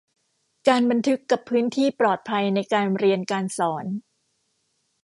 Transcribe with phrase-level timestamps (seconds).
[0.67, 3.85] การบันทึกกับพื้นที่ปลอดภัยในการเรียนการสอน